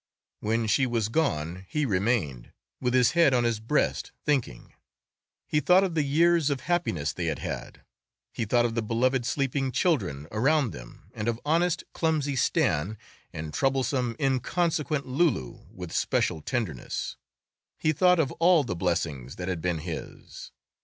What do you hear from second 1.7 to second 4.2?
remained with his head on his breast